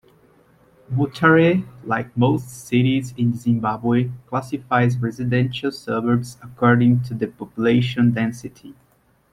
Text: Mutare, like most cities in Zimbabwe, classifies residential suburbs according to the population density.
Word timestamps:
Mutare, 0.91 1.63
like 1.83 2.17
most 2.17 2.49
cities 2.49 3.13
in 3.17 3.35
Zimbabwe, 3.35 4.09
classifies 4.25 4.97
residential 4.97 5.69
suburbs 5.71 6.39
according 6.41 7.03
to 7.03 7.13
the 7.13 7.27
population 7.27 8.09
density. 8.11 8.73